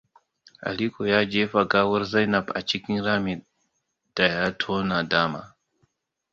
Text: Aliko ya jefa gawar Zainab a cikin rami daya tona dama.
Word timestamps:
Aliko 0.61 1.07
ya 1.07 1.25
jefa 1.31 1.61
gawar 1.71 2.03
Zainab 2.11 2.47
a 2.57 2.65
cikin 2.67 2.99
rami 3.05 3.35
daya 4.15 4.47
tona 4.61 4.97
dama. 5.11 5.41